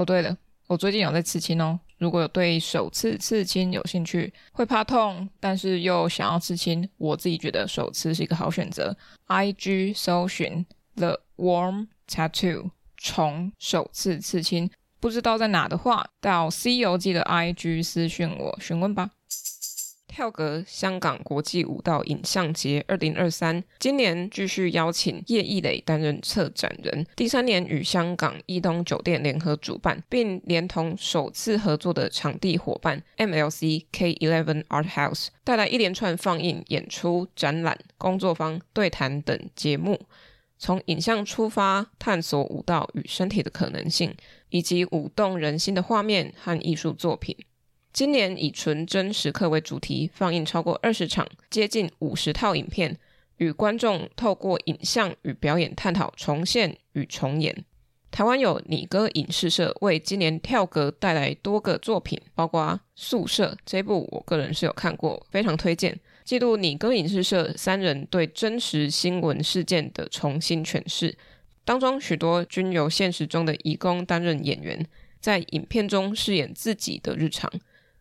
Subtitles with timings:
[0.00, 0.34] 哦，对了，
[0.66, 1.78] 我最近有在刺青哦。
[1.98, 8.96] 如果有对首次刺青有兴趣，会怕痛，但是又想要刺青，我自己觉得首次是一个好选择。
[9.26, 19.10] IG 搜寻 The Warm Tattoo 虫首次刺青，不知道在哪的话，到《C 游记》的 IG 私讯我询问吧。
[20.20, 39.98] 跳格香港国际舞蹈影像节二零二三，今年继续邀请叶艺磊担任策展人，第三年与香港伊东酒店联合主办，并连同首次合作的场地伙伴 MLC K Eleven Art House 带来一连串放映、演出、展览、工作坊、对谈等节目，
[40.58, 44.14] 从影像出发，探索舞蹈与身体的可能性，
[44.50, 47.34] 以及舞动人心的画面和艺术作品。
[47.92, 52.96] 今年以纯真时刻为主题，放映超过二十场，接近五十套影片，
[53.38, 57.64] 与观众透过影像与表演探讨重现与重演。
[58.12, 62.62] 台湾有你歌影视社为今年跳格带来多个作品，包括
[62.94, 65.98] 《宿舍》这部，我个人是有看过，非常推荐。
[66.24, 71.16] 记录你歌影视社三人对真实新闻事件的重新诠释，
[71.64, 74.86] 当中许多均由现实中的义工担任演员，
[75.20, 77.50] 在影片中饰演自己的日常。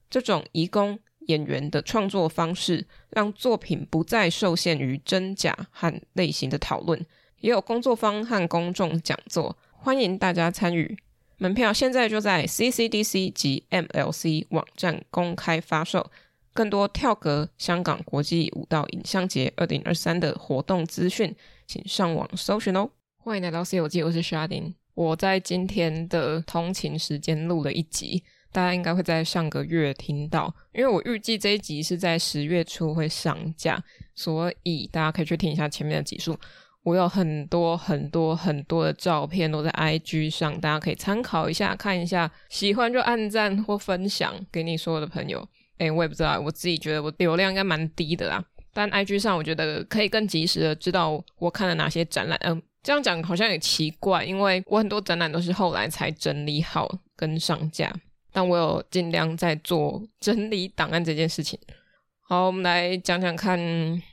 [0.10, 7.06] 这种移工演员的创作方式，让作品不再受限于真假和类型的讨论，
[7.40, 10.98] 也有工作坊和公众讲座，欢迎大家参与。
[11.38, 16.12] 门票现在就在 CCDC 及 MLC 网站公开发售。
[16.52, 21.34] 更多跳格香港国际舞蹈影像节二零二三的活动资讯，
[21.66, 22.90] 请上网搜寻哦。
[23.18, 24.74] 欢迎来到《C 游记》，我是 Chardin。
[24.96, 28.24] 我在今天的通勤时间录了一集。
[28.52, 33.82] 大家应该会在上个月听到，因为我预计这一集是在十月初会上架，
[34.16, 36.38] 所以大家可以去听一下前面的集数。
[36.84, 45.48] 我有很多很多很多的照片都在 IG 上，大家可以参考一下，看一下，喜欢就按赞或分享给你所有的朋友。
[45.78, 48.44] 诶，我也不知道，我自己觉得我流量应该蛮低的啦，
[48.74, 52.40] 但 IG 上我觉得可以更及时的知道我看了哪些展览。
[52.44, 57.94] 嗯，这样讲好像也奇怪，因为我很多展览都是后来才整理好跟上架。
[58.32, 61.60] 但我有尽量在做整理档案这件事情。
[62.22, 63.60] 好，我们来讲讲看。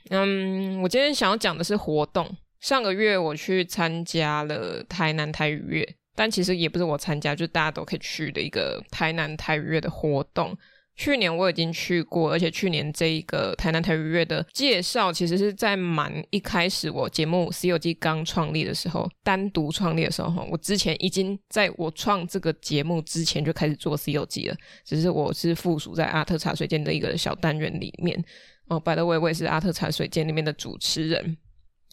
[0.09, 2.27] 嗯，我今天想要讲的是活动。
[2.59, 10.57] 上个月我去参加了台南台语月，但其实也不是我参加，就大家都可以去的一个台南台语月的活动。
[10.97, 28.21] 去年我已经去过，而且去年这一个台南台语月的介绍，其实是在蛮一开始我节目《C 游记》刚创立的时候，单独创立的时候，我之前已经在我创这个节目之前就开始做《C 游记》了，只是我是附属在阿特茶水间的一个小单元里面。
[28.67, 31.37] 哦，by the way，我也是阿特茶水间里面的主持人。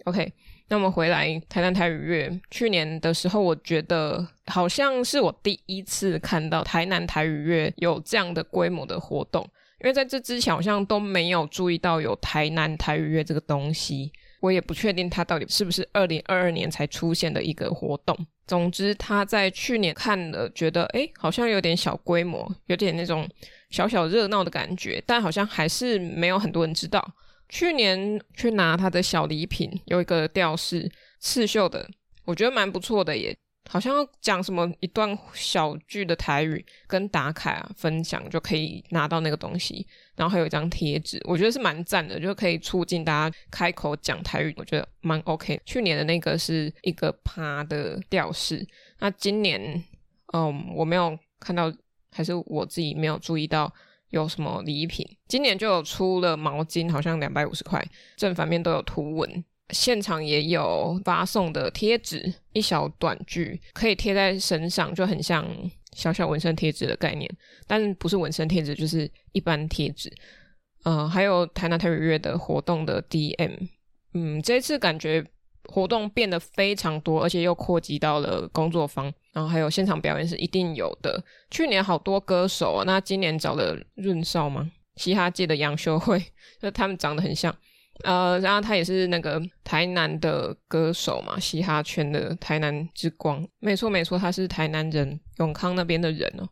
[0.05, 0.33] OK。
[0.69, 9.47] 那我们回来台南台语月，去年的时候，我觉得好像是我第一次看到台南台语月有这样的规模的活动，
[9.83, 14.11] 因为在这之前好像都没有注意到有台南台语月这个东西，
[14.41, 18.17] 我也不确定它到底是不是二零二二年才出现的一个活动。
[18.47, 23.29] 总之，他在去年看了，觉得诶好像有点小规模，有点那种
[23.71, 27.03] 小小热闹的感觉，但好像还是没有很多人知道。
[27.55, 31.89] 去年去拿他的小礼品，有一个吊饰刺绣的，
[32.25, 33.33] 我觉得蛮不错的耶。
[33.71, 45.61] 好像要讲什么一段小句的台语跟打卡分享就可以拿到那个东西，然后还有一张贴纸，我觉得是蛮赞的，就可以促进大家开口讲台语，我觉得蛮 OK。
[45.65, 48.67] 去年的那个是一个趴的吊饰，
[48.99, 49.81] 那今年
[50.33, 51.73] 嗯我没有看到，
[52.11, 53.73] 还是我自己没有注意到。
[54.15, 55.05] 有什么礼品？
[55.27, 57.85] 今年就有出了毛巾，好像两百五十块，
[58.17, 59.45] 正反面都有图文。
[59.71, 65.45] 现场也有发送的贴纸，一小短句可以贴在身上，就很像
[65.93, 67.29] 小小纹身贴纸的概念，
[67.67, 70.13] 但不是纹身贴纸，就是一般贴纸。
[70.85, 73.69] 呃，还有台南台语月的活动的 DM，
[74.13, 75.25] 嗯，这次感觉。
[75.69, 81.23] 活动变得非常多，而且又扩及到了工作坊，然后还有现场表演是一定有的。
[81.51, 84.71] 去年好多歌手啊，那今年找了润少吗？
[84.97, 86.23] 嘻哈界的杨秀慧，
[86.63, 87.55] 就他们长得很像。
[88.03, 93.47] 呃，然后他也是那个台南的歌手嘛，嘻哈圈的台南之光。
[93.61, 96.49] 没错没错，他是台南人，永康那边的人哦。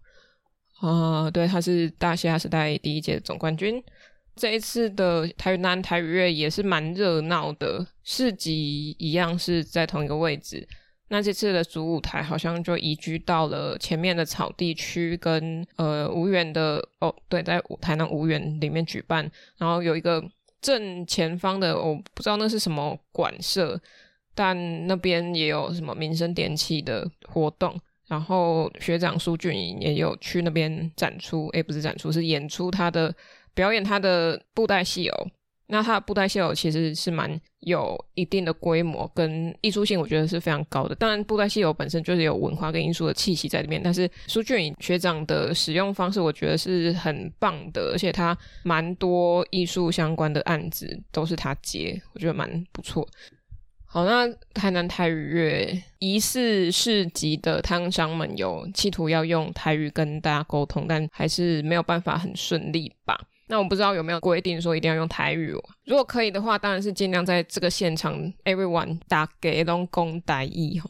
[0.81, 3.83] 啊、呃，对，他是大嘻哈时代第一届的总冠军。
[4.35, 10.67] 这一次的台南台语月也是蛮热闹的，市集一样是在同一个位置。
[11.09, 19.31] 那这次的主舞台好像就移居到了前面的草地区，跟呃吴园的哦，对，在台南吴园里面举办。
[19.59, 20.25] 然后有一个
[20.63, 23.79] 正前方的，我不知道那是什么馆舍，
[24.35, 27.79] 但那边也有什么民生电器的活动。
[28.09, 33.15] 然后学长苏俊颖也有去那边展出，诶，不是展出，是演出他的
[33.55, 35.29] 表演他的布袋戏偶。
[35.69, 40.95] 那他的布袋戏偶其实是蛮有一定的规模跟艺术性，我觉得是非常高的。
[40.95, 43.81] 当然，布袋戏偶本身就是有文化跟艺术的气息在里面。
[43.83, 53.09] 但是苏俊颖学长的使用方式，我觉得是很棒的，而且他蛮多艺术相关的案子都是他接，我觉得蛮不错。
[53.87, 63.19] 好，那台南台语乐疑似市集的摊商们有企图要用台语跟大家沟通，但还是没有办法很顺利吧。
[63.53, 65.63] 那我不知道有没有规定说一定要用台语哦？
[65.85, 68.15] 如果可以的话，当然是尽量在这个现场
[68.45, 70.89] ，everyone 大家拢讲台语吼。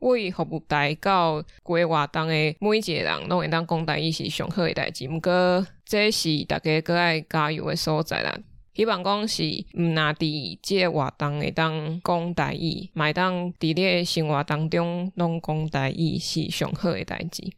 [0.00, 8.38] 为服务台到规划当的每一个人拢会当讲台语是上好的代志，不过这是大家搁爱加油的所在啦。
[8.74, 9.42] 希望讲是
[9.72, 17.50] 毋那伫这个活动会当讲台语，买当伫咧生活当中拢讲台语是上好的代志。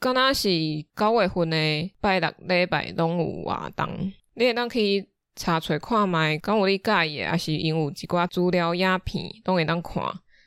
[0.00, 0.48] 敢若是
[0.94, 10.02] 九月份的拜六礼拜拢有活动，你会当去查找看觅，敢有你介意，还是因有一寡资料影片拢会当看。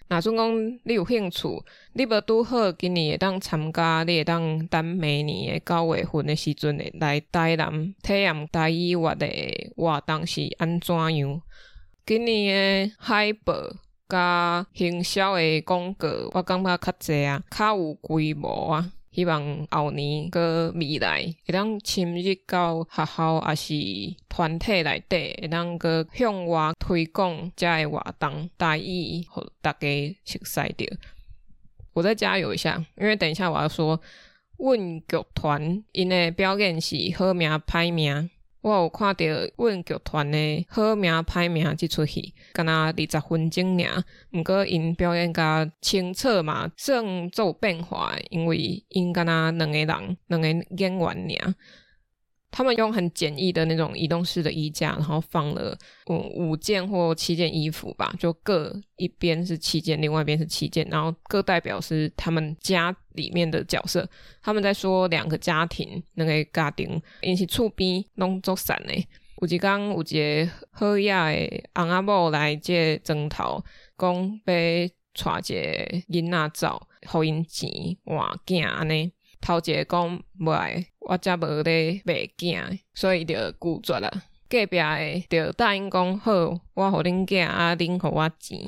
[0.07, 1.47] 若准讲你有兴趣，
[1.93, 9.27] 你无拄好今年会当参加，你会当等明年诶九月份的时阵会来台南体验台语乐的
[9.75, 11.41] 活动是安怎样？
[12.05, 13.53] 今年诶海报
[14.07, 18.91] 甲行销诶广告，我感觉较侪啊，较有规模啊。
[19.11, 23.73] 希望后年搁未来会当深入到学校，啊是
[24.29, 30.97] 团体内底，会当搁向外推广遮个活动，大意互大家熟悉着。
[31.93, 33.99] 我再加油一下，因为等一下我要说，
[34.57, 38.29] 阮剧团因诶表演是好名歹名。
[38.61, 39.25] 我有看到
[39.57, 51.55] 阮剧团的好名歹名即出戏，敢若二十分钟尔，毋过因表演甲清澈嘛，算做变化，因为因敢若两个人，两个演员尔。
[52.51, 55.75] 他们用很简易的那种移动式的衣架，然后放了
[56.07, 64.07] 五五件或七件衣服吧，就各一边是七件，另外一边是七件，然后各代表是他们家里面的角色。
[64.41, 68.93] 他们在说两个家庭，那个家庭因是厝边拢做散的。
[69.41, 73.63] 有一天有一个好野的翁仔某来借枕头，
[73.97, 77.69] 讲要带一个囡仔走，互因钱
[78.03, 79.11] 换囝安尼。
[79.39, 84.11] 头一个讲无爱，我才无咧袂惊，所以就拒绝啦。
[84.49, 88.59] 隔壁诶就答应讲好，我互恁囝啊，恁互我钱。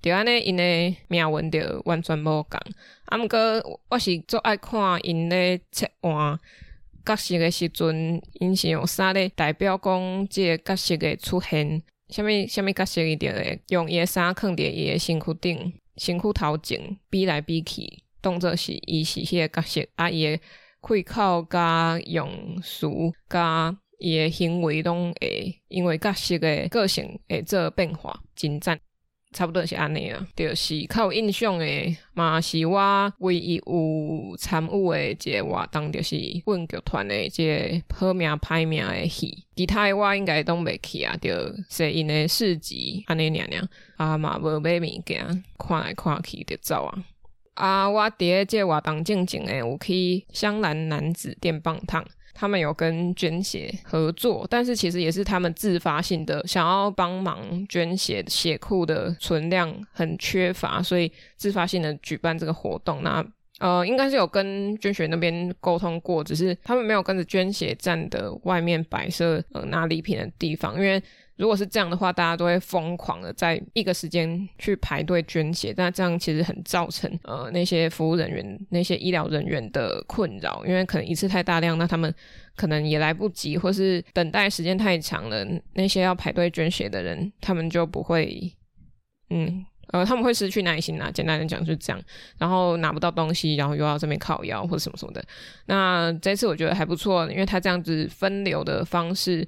[0.00, 2.60] 就安尼，因诶命运就完全无共。
[3.06, 3.38] 啊，毋过
[3.88, 6.38] 我是足爱看因咧切换
[7.04, 18.02] 角色的时阵，因是用啥咧代表讲即个角色的出现，啥物啥物角色伊着会用伊诶衫囥伫伊诶身躯顶，身躯头前比来比去。
[18.20, 20.40] 动作是伊是迄个角色，啊伊诶
[20.88, 22.30] 开口甲用
[22.62, 22.86] 词
[23.28, 28.78] 甲伊诶行为拢会因为角色诶个性会做变化，真赞，
[29.34, 30.26] 差不多是安尼啊。
[30.34, 36.16] 就是较有印象诶嘛，是我唯一有参与诶一个活动，就是
[36.46, 41.30] 阮剧团诶一个好命歹命诶戏，其他诶我应该拢袂去啊，就
[41.68, 47.04] 是因诶市集安尼尔尔，啊嘛无买物件，看来看去就走啊。
[47.58, 63.02] 啊，我第一届活动进前诶，我去香兰男子电棒烫，他们有跟捐血合作，但是其实也是他们自发性的想要帮忙捐血，血库的存量很缺乏，所以自发性的举办这个活动。
[63.02, 63.26] 那
[63.58, 71.02] 呃，应该是有跟捐血那边沟通过，只是他们没有跟着捐血站的外面摆设呃拿礼品的地方，因为。
[71.38, 82.12] 如果是这样的话，大家都会疯狂的在一个时间去排队捐血，那这样其实很造成呃那些服务人员、那些医疗人员的困扰，因为可能一次太大量，那他们
[82.56, 88.52] 可能也来不及，或是等待时间太长了，那些要排队捐血的人，他们就不会，
[89.30, 91.08] 嗯，呃，他们会失去耐心啦。
[91.08, 92.02] 简单的讲就是这样，
[92.36, 95.24] 然后拿不到东西，然后又要这边靠腰或者什么什么的。
[95.66, 99.46] 那这次我觉得还不错，因为他这样子分流的方式。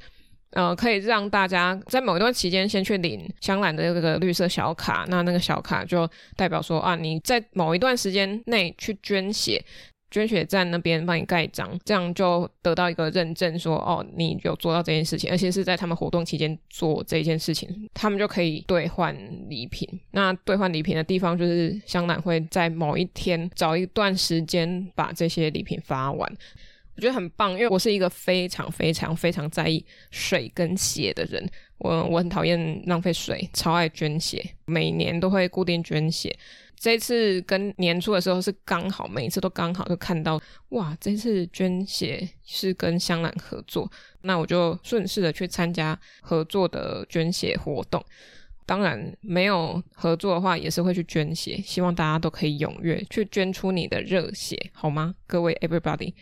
[0.53, 9.65] 呃，可以让大家在某一段期间先去领香兰的这个绿色小卡，那那个小卡就代表说啊，你在某一段时间内去捐血，
[10.11, 19.17] 捐血站那边帮你盖章，这样就得到一个认证说，哦，你有做到这件事情，而且是在他们活动期间做这件事情，他们就可以兑换
[19.49, 19.89] 礼品。
[20.11, 26.29] 那兑换礼品的地方就是香兰会在某一天找一段时间把这些礼品发完。
[27.01, 31.51] 我觉得很棒，因为我是一个非常非常非常在意水跟血的人。
[31.79, 36.39] 我我很讨厌浪费水，超爱捐血，每年都会固定捐血。
[36.77, 40.39] 这次跟年初的时候是刚好，每一次都刚好就看到，
[40.71, 43.91] 哇，这次捐血是跟香兰合作，
[44.21, 48.05] 那我就顺势的去参加合作的捐血活动。
[48.67, 51.59] 当然，没有合作的话，也是会去捐血。
[51.65, 55.15] 希望大家都可以踊跃去捐出你的热血，好吗？
[55.27, 56.13] 各位，everybody。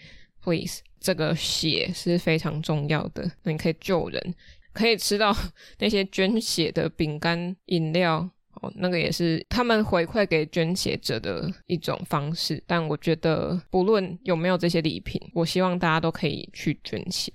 [1.00, 4.34] 这个血是非常重要的，那你可以救人，
[4.72, 5.34] 可以吃到
[5.78, 8.28] 那些捐血的饼干、饮料
[8.60, 12.62] 哦，那个也是他们回馈给捐血者的一种方式。
[12.66, 17.32] 但我觉得，不论有没有这些礼品，我希望大家都可以去捐血。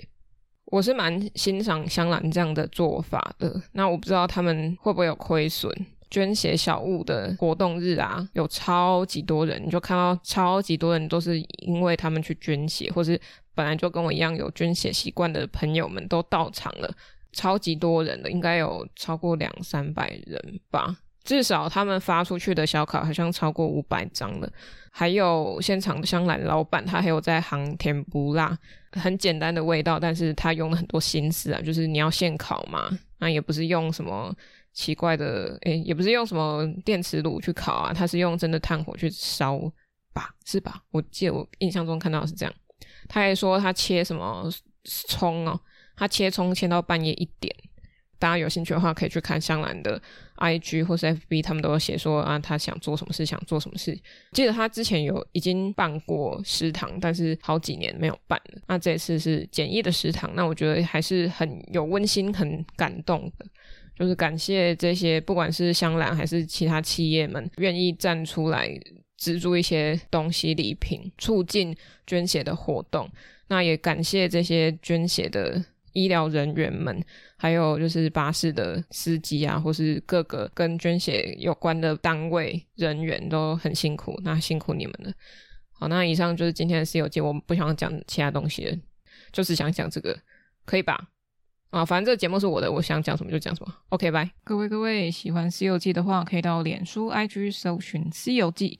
[0.66, 3.62] 我是蛮欣赏香兰这样的做法的。
[3.74, 5.72] 那我不知道他们会不会有亏损。
[6.14, 13.20] 捐血小物的活动日啊，有超级多人，你就看到超级多人都是因为他们去捐血，或是
[13.56, 16.96] 本来就跟我一样有捐血习惯的朋友们都到场了，
[17.32, 24.48] 超级多人的，应该有超过两三百人吧，至少他们发出去的小卡好像超过五百张了。
[24.92, 28.56] 还有现场的香兰老板，他还有在行甜不辣，
[28.92, 34.32] 很简单的味道，但是他用了很多心思啊，就是你要现烤嘛，那也不是用什么。
[34.74, 39.60] 奇怪的，诶、也不是用什么电磁炉去烤啊，它是用真的炭火去烧
[40.14, 40.82] 吧，是吧？
[40.92, 42.54] 我记得我印象中看到是这样。
[43.08, 44.50] 他还说他切什么
[44.84, 45.60] 葱哦，
[45.96, 47.56] 他切葱切到半夜一点。
[48.20, 50.02] 大家有兴趣的话，可以去看香兰的
[50.38, 54.00] IG 或是 FB，他们都有写说啊，他想做什么事，想做什么事。
[54.32, 58.62] 记得他之前有已经办过食堂，但是好几年没有办了。
[58.66, 63.46] 那这次是简易的食堂，那我觉得还是很有温馨、很感动的。
[63.98, 68.70] 就是感谢这些，不管是香兰还是其他企业们，愿意站出来
[69.18, 71.76] 资助一些东西礼品，促进
[72.08, 73.10] 捐血的活动。
[73.48, 77.04] 那也感谢这些捐血的医疗人员们，
[77.38, 85.14] 还有就是巴士的司机啊，或是各个跟捐血有关的单位人员都很辛苦，那辛苦你们了。
[85.72, 88.78] 好，那以上就是今天的私有记，我不想讲其他东西了，
[89.32, 90.18] 就是想讲这个，
[90.66, 91.10] 可以吧？
[91.74, 93.74] 啊，反正这个节目是我的，我想讲什么就讲什么。
[93.90, 94.30] OK，拜。
[94.44, 98.80] 各位各位，喜欢《西游记》的话，可以到脸书、IG 搜寻《西游记》